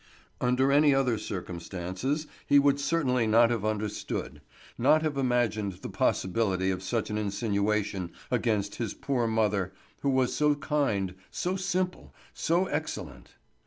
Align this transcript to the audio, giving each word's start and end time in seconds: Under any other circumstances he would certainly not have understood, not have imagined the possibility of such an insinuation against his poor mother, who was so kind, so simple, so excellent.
Under 0.39 0.71
any 0.71 0.95
other 0.95 1.19
circumstances 1.19 2.25
he 2.47 2.57
would 2.57 2.79
certainly 2.79 3.27
not 3.27 3.51
have 3.51 3.63
understood, 3.63 4.41
not 4.75 5.03
have 5.03 5.15
imagined 5.15 5.73
the 5.73 5.91
possibility 5.91 6.71
of 6.71 6.81
such 6.81 7.11
an 7.11 7.19
insinuation 7.19 8.11
against 8.31 8.77
his 8.77 8.95
poor 8.95 9.27
mother, 9.27 9.73
who 9.99 10.09
was 10.09 10.33
so 10.35 10.55
kind, 10.55 11.13
so 11.29 11.55
simple, 11.55 12.15
so 12.33 12.65
excellent. 12.65 13.35